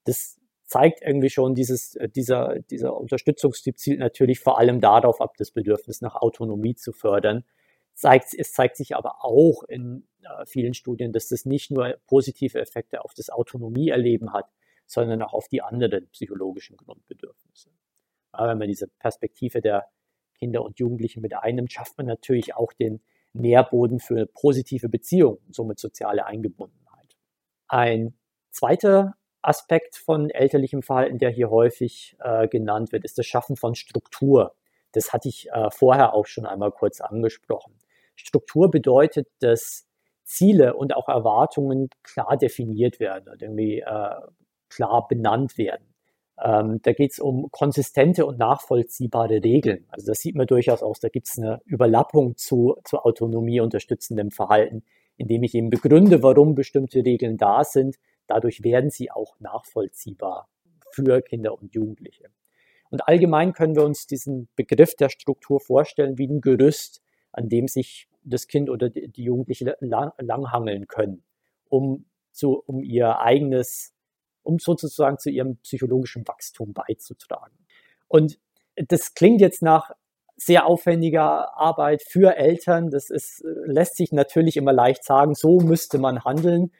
[0.02, 5.52] Das zeigt irgendwie schon dieses, dieser, dieser Unterstützungstyp zielt natürlich vor allem darauf ab, das
[5.52, 7.44] Bedürfnis nach Autonomie zu fördern.
[7.94, 12.60] Zeigt, es zeigt sich aber auch in äh, vielen Studien, dass das nicht nur positive
[12.60, 14.50] Effekte auf das Autonomieerleben hat,
[14.86, 17.70] sondern auch auf die anderen psychologischen Grundbedürfnisse.
[18.32, 19.86] Aber wenn man diese Perspektive der
[20.38, 23.00] Kinder und Jugendlichen mit einnimmt, schafft man natürlich auch den
[23.32, 27.16] Nährboden für positive Beziehungen somit soziale Eingebundenheit.
[27.68, 28.14] Ein
[28.50, 29.14] zweiter
[29.46, 34.54] Aspekt von elterlichem Verhalten, der hier häufig äh, genannt wird, ist das Schaffen von Struktur.
[34.92, 37.74] Das hatte ich äh, vorher auch schon einmal kurz angesprochen.
[38.16, 39.86] Struktur bedeutet, dass
[40.24, 44.14] Ziele und auch Erwartungen klar definiert werden und irgendwie äh,
[44.68, 45.94] klar benannt werden.
[46.42, 49.86] Ähm, da geht es um konsistente und nachvollziehbare Regeln.
[49.88, 51.00] Also das sieht man durchaus aus.
[51.00, 54.82] Da gibt es eine Überlappung zu, zu Autonomie unterstützendem Verhalten,
[55.16, 57.96] indem ich eben begründe, warum bestimmte Regeln da sind.
[58.26, 60.48] Dadurch werden sie auch nachvollziehbar
[60.90, 62.30] für Kinder und Jugendliche.
[62.90, 67.68] Und allgemein können wir uns diesen Begriff der Struktur vorstellen wie ein Gerüst, an dem
[67.68, 71.24] sich das Kind oder die Jugendliche lang, langhangeln können,
[71.68, 73.96] um, zu, um ihr eigenes
[74.46, 77.58] um sozusagen zu ihrem psychologischen Wachstum beizutragen.
[78.08, 78.38] Und
[78.76, 79.90] das klingt jetzt nach
[80.36, 82.90] sehr aufwendiger Arbeit für Eltern.
[82.90, 86.72] Das ist, lässt sich natürlich immer leicht sagen, so müsste man handeln.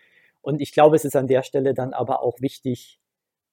[0.46, 3.00] Und ich glaube, es ist an der Stelle dann aber auch wichtig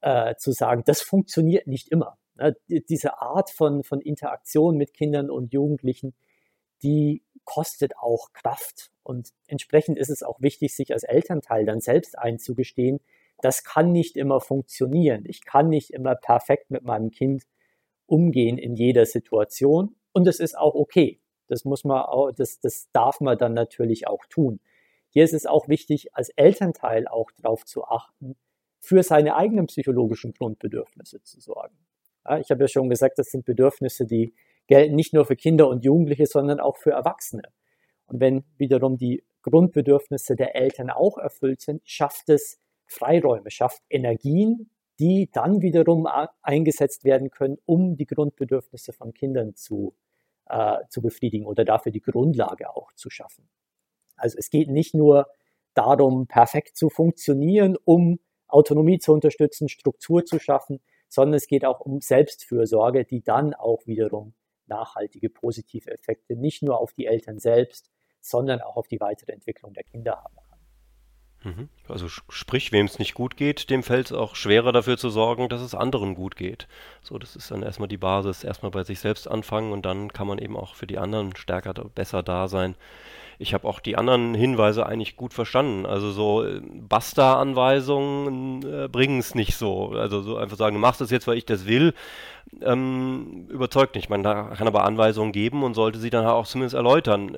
[0.01, 2.19] äh, zu sagen, das funktioniert nicht immer.
[2.35, 2.55] Ne?
[2.67, 6.13] Diese Art von, von Interaktion mit Kindern und Jugendlichen,
[6.83, 8.91] die kostet auch Kraft.
[9.01, 12.99] Und entsprechend ist es auch wichtig, sich als Elternteil dann selbst einzugestehen,
[13.41, 15.23] das kann nicht immer funktionieren.
[15.25, 17.41] Ich kann nicht immer perfekt mit meinem Kind
[18.05, 19.95] umgehen in jeder Situation.
[20.11, 21.19] Und es ist auch okay.
[21.47, 24.59] Das muss man auch, das, das darf man dann natürlich auch tun.
[25.13, 28.35] Hier ist es auch wichtig, als Elternteil auch darauf zu achten,
[28.79, 31.77] für seine eigenen psychologischen Grundbedürfnisse zu sorgen.
[32.25, 34.33] Ja, ich habe ja schon gesagt, das sind Bedürfnisse, die
[34.67, 37.43] gelten nicht nur für Kinder und Jugendliche, sondern auch für Erwachsene.
[38.07, 44.69] Und wenn wiederum die Grundbedürfnisse der Eltern auch erfüllt sind, schafft es Freiräume, schafft Energien,
[44.99, 46.07] die dann wiederum
[46.41, 49.95] eingesetzt werden können, um die Grundbedürfnisse von Kindern zu,
[50.47, 53.47] äh, zu befriedigen oder dafür die Grundlage auch zu schaffen.
[54.23, 55.27] Also es geht nicht nur
[55.73, 61.81] darum, perfekt zu funktionieren, um Autonomie zu unterstützen, Struktur zu schaffen, sondern es geht auch
[61.81, 64.33] um Selbstfürsorge, die dann auch wiederum
[64.65, 69.73] nachhaltige positive Effekte nicht nur auf die Eltern selbst, sondern auch auf die weitere Entwicklung
[69.73, 70.52] der Kinder haben.
[71.43, 71.69] Mhm.
[71.89, 75.49] Also sprich, wem es nicht gut geht, dem fällt es auch schwerer dafür zu sorgen,
[75.49, 76.67] dass es anderen gut geht.
[77.01, 80.27] So, das ist dann erstmal die Basis, erstmal bei sich selbst anfangen und dann kann
[80.27, 82.75] man eben auch für die anderen stärker, besser da sein.
[83.39, 85.85] Ich habe auch die anderen Hinweise eigentlich gut verstanden.
[85.85, 89.89] Also so äh, Basta-Anweisungen äh, bringen es nicht so.
[89.89, 91.93] Also so einfach sagen, du machst das jetzt, weil ich das will,
[92.61, 94.09] ähm, überzeugt nicht.
[94.09, 97.37] Man kann aber Anweisungen geben und sollte sie dann auch zumindest erläutern.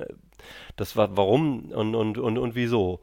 [0.76, 3.00] Das war warum und, und, und, und wieso.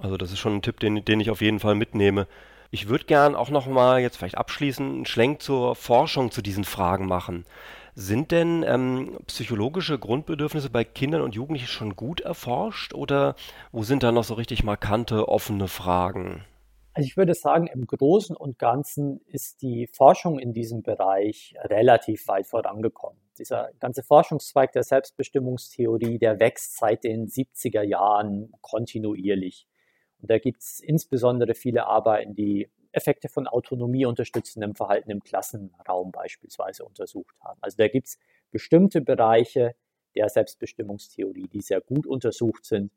[0.00, 2.26] Also das ist schon ein Tipp, den, den ich auf jeden Fall mitnehme.
[2.70, 6.64] Ich würde gern auch noch mal jetzt vielleicht abschließend einen Schlenk zur Forschung zu diesen
[6.64, 7.46] Fragen machen.
[7.94, 13.34] Sind denn ähm, psychologische Grundbedürfnisse bei Kindern und Jugendlichen schon gut erforscht oder
[13.72, 16.44] wo sind da noch so richtig markante, offene Fragen?
[16.92, 22.28] Also ich würde sagen, im Großen und Ganzen ist die Forschung in diesem Bereich relativ
[22.28, 23.18] weit vorangekommen.
[23.38, 29.68] Dieser ganze Forschungszweig der Selbstbestimmungstheorie, der wächst seit den 70er Jahren kontinuierlich.
[30.20, 36.10] Und da gibt es insbesondere viele Arbeiten, die Effekte von Autonomie unterstützendem Verhalten im Klassenraum
[36.10, 37.58] beispielsweise untersucht haben.
[37.60, 38.18] Also da gibt es
[38.50, 39.74] bestimmte Bereiche
[40.14, 42.90] der Selbstbestimmungstheorie, die sehr gut untersucht sind,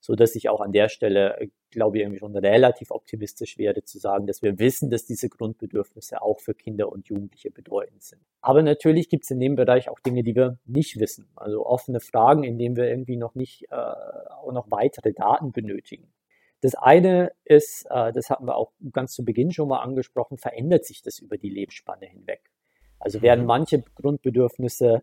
[0.00, 3.98] so dass ich auch an der Stelle, glaube ich, irgendwie schon relativ optimistisch werde zu
[3.98, 8.22] sagen, dass wir wissen, dass diese Grundbedürfnisse auch für Kinder und Jugendliche bedeutend sind.
[8.40, 11.28] Aber natürlich gibt es in dem Bereich auch Dinge, die wir nicht wissen.
[11.34, 16.12] Also offene Fragen, in denen wir irgendwie noch nicht, äh, auch noch weitere Daten benötigen.
[16.60, 20.84] Das eine ist, äh, das hatten wir auch ganz zu Beginn schon mal angesprochen, verändert
[20.84, 22.50] sich das über die Lebensspanne hinweg.
[22.98, 23.46] Also werden mhm.
[23.46, 25.02] manche Grundbedürfnisse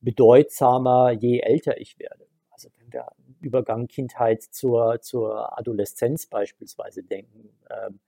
[0.00, 2.26] bedeutsamer, je älter ich werde.
[2.50, 3.08] Also wenn wir
[3.40, 8.00] Übergang Kindheit zur, zur Adoleszenz beispielsweise denken, ähm,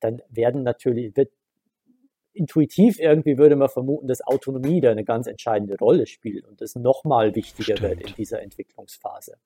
[0.00, 1.32] dann werden natürlich, wird
[2.32, 6.76] intuitiv irgendwie würde man vermuten, dass Autonomie da eine ganz entscheidende Rolle spielt und das
[6.76, 7.82] nochmal wichtiger Stimmt.
[7.82, 9.38] wird in dieser Entwicklungsphase.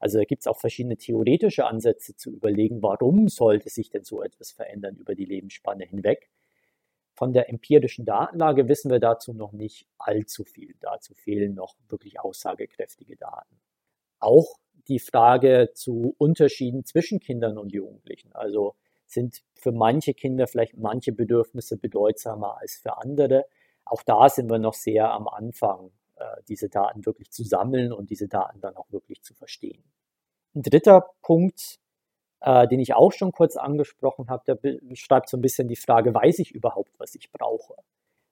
[0.00, 4.22] Also da gibt es auch verschiedene theoretische Ansätze zu überlegen, warum sollte sich denn so
[4.22, 6.30] etwas verändern über die Lebensspanne hinweg.
[7.12, 10.74] Von der empirischen Datenlage wissen wir dazu noch nicht allzu viel.
[10.80, 13.60] Dazu fehlen noch wirklich aussagekräftige Daten.
[14.18, 14.54] Auch
[14.88, 18.32] die Frage zu Unterschieden zwischen Kindern und Jugendlichen.
[18.32, 18.74] Also
[19.06, 23.44] sind für manche Kinder vielleicht manche Bedürfnisse bedeutsamer als für andere.
[23.84, 25.90] Auch da sind wir noch sehr am Anfang,
[26.48, 29.82] diese Daten wirklich zu sammeln und diese Daten dann auch wirklich zu verstehen.
[30.54, 31.78] Ein dritter Punkt,
[32.40, 36.14] äh, den ich auch schon kurz angesprochen habe, der beschreibt so ein bisschen die Frage,
[36.14, 37.74] weiß ich überhaupt, was ich brauche?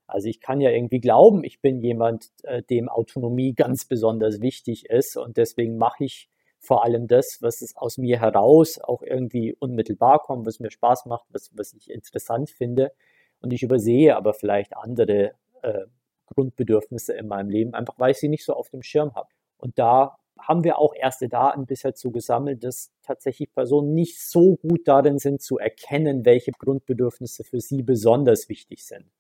[0.07, 4.87] Also ich kann ja irgendwie glauben, ich bin jemand, äh, dem Autonomie ganz besonders wichtig
[4.87, 9.55] ist und deswegen mache ich vor allem das, was es aus mir heraus auch irgendwie
[9.55, 12.93] unmittelbar kommt, was mir Spaß macht, was, was ich interessant finde.
[13.41, 15.85] Und ich übersehe aber vielleicht andere äh,
[16.35, 19.29] Grundbedürfnisse in meinem Leben, einfach weil ich sie nicht so auf dem Schirm habe.
[19.57, 24.57] Und da haben wir auch erste Daten bisher zu gesammelt, dass tatsächlich Personen nicht so
[24.57, 29.11] gut darin sind zu erkennen, welche Grundbedürfnisse für sie besonders wichtig sind.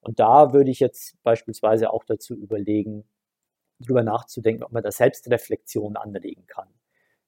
[0.00, 3.04] Und da würde ich jetzt beispielsweise auch dazu überlegen,
[3.78, 6.68] darüber nachzudenken, ob man da Selbstreflexion anregen kann.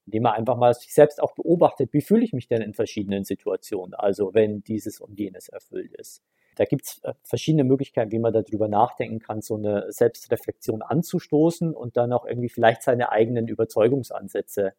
[0.07, 3.25] Indem man einfach mal sich selbst auch beobachtet, wie fühle ich mich denn in verschiedenen
[3.25, 6.23] Situationen, also wenn dieses und jenes erfüllt ist.
[6.57, 11.75] Da gibt es äh, verschiedene Möglichkeiten, wie man darüber nachdenken kann, so eine Selbstreflexion anzustoßen
[11.75, 14.75] und dann auch irgendwie vielleicht seine eigenen Überzeugungsansätze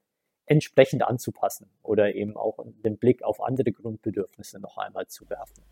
[0.45, 5.63] entsprechend anzupassen oder eben auch den Blick auf andere Grundbedürfnisse noch einmal zu werfen.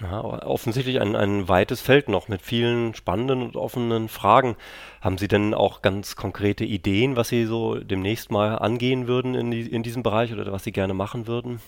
[0.00, 4.56] Ja, offensichtlich ein, ein weites Feld noch mit vielen spannenden und offenen Fragen.
[5.00, 9.52] Haben Sie denn auch ganz konkrete Ideen, was Sie so demnächst mal angehen würden in,
[9.52, 11.60] die, in diesem Bereich oder was Sie gerne machen würden?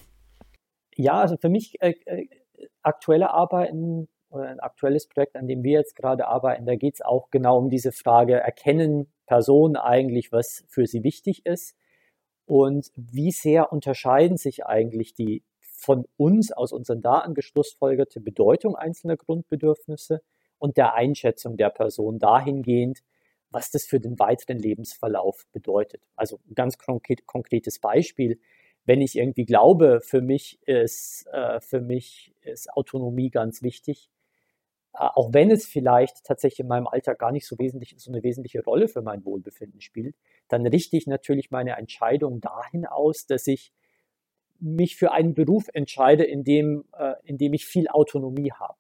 [0.97, 2.27] Ja, also für mich äh, äh,
[2.87, 7.03] aktuelle Arbeiten oder ein aktuelles Projekt, an dem wir jetzt gerade arbeiten, da geht es
[7.03, 11.77] auch genau um diese Frage, erkennen Personen eigentlich, was für sie wichtig ist
[12.45, 19.17] und wie sehr unterscheiden sich eigentlich die von uns aus unseren Daten geschlussfolgerte Bedeutung einzelner
[19.17, 20.23] Grundbedürfnisse
[20.59, 23.01] und der Einschätzung der Person dahingehend,
[23.51, 26.03] was das für den weiteren Lebensverlauf bedeutet.
[26.17, 28.41] Also ein ganz konkret, konkretes Beispiel.
[28.87, 34.09] Wenn ich irgendwie glaube, für mich ist, äh, für mich ist Autonomie ganz wichtig,
[34.95, 38.23] äh, auch wenn es vielleicht tatsächlich in meinem Alltag gar nicht so wesentlich, so eine
[38.23, 40.17] wesentliche Rolle für mein Wohlbefinden spielt,
[40.49, 43.73] dann richte ich natürlich meine Entscheidung dahin aus, dass ich
[44.59, 48.79] mich für einen Beruf entscheide, in dem, äh, in dem ich viel Autonomie habe.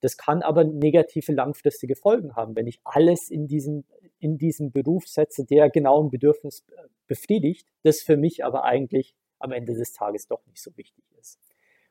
[0.00, 3.84] Das kann aber negative langfristige Folgen haben, wenn ich alles in diesen,
[4.18, 9.14] in diesen Beruf setze, der genau ein Bedürfnis äh, befriedigt, das für mich aber eigentlich
[9.38, 11.38] am Ende des Tages doch nicht so wichtig ist.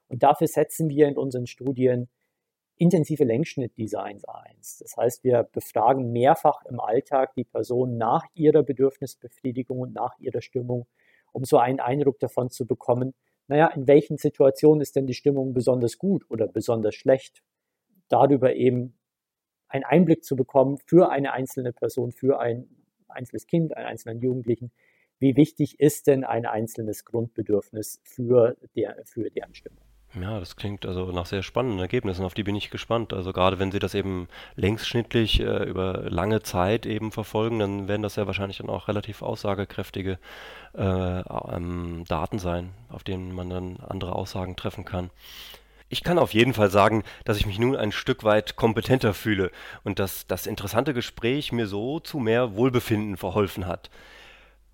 [0.07, 2.09] Und dafür setzen wir in unseren Studien
[2.75, 4.55] intensive Längsschnittdesigns ein.
[4.59, 10.41] Das heißt, wir befragen mehrfach im Alltag die Person nach ihrer Bedürfnisbefriedigung und nach ihrer
[10.41, 10.85] Stimmung
[11.37, 13.13] um so einen Eindruck davon zu bekommen,
[13.47, 17.43] naja, in welchen Situationen ist denn die Stimmung besonders gut oder besonders schlecht.
[18.09, 18.97] Darüber eben
[19.69, 22.67] einen Einblick zu bekommen für eine einzelne Person, für ein
[23.09, 24.71] einzelnes Kind, einen einzelnen Jugendlichen,
[25.19, 29.81] wie wichtig ist denn ein einzelnes Grundbedürfnis für, der, für deren Stimmung.
[30.15, 33.13] Ja, das klingt also nach sehr spannenden Ergebnissen, auf die bin ich gespannt.
[33.13, 38.03] Also gerade wenn Sie das eben längsschnittlich äh, über lange Zeit eben verfolgen, dann werden
[38.03, 40.17] das ja wahrscheinlich dann auch relativ aussagekräftige
[40.75, 45.09] äh, ähm, Daten sein, auf denen man dann andere Aussagen treffen kann.
[45.89, 49.51] Ich kann auf jeden Fall sagen, dass ich mich nun ein Stück weit kompetenter fühle
[49.85, 53.89] und dass das interessante Gespräch mir so zu mehr Wohlbefinden verholfen hat.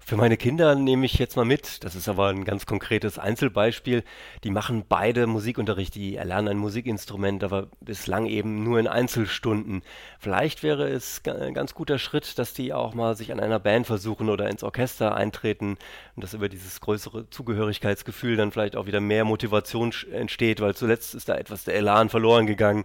[0.06, 4.04] Für meine Kinder nehme ich jetzt mal mit, das ist aber ein ganz konkretes Einzelbeispiel,
[4.44, 9.82] die machen beide Musikunterricht, die erlernen ein Musikinstrument, aber bislang eben nur in Einzelstunden.
[10.20, 13.88] Vielleicht wäre es ein ganz guter Schritt, dass die auch mal sich an einer Band
[13.88, 15.78] versuchen oder ins Orchester eintreten
[16.18, 21.16] und dass über dieses größere Zugehörigkeitsgefühl dann vielleicht auch wieder mehr Motivation entsteht, weil zuletzt
[21.16, 22.84] ist da etwas der Elan verloren gegangen.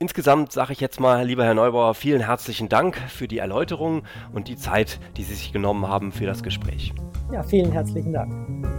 [0.00, 4.46] Insgesamt sage ich jetzt mal, lieber Herr Neubauer, vielen herzlichen Dank für die Erläuterung und
[4.46, 6.94] die Zeit, die Sie sich genommen haben für das Gespräch.
[7.32, 8.77] Ja, vielen herzlichen Dank.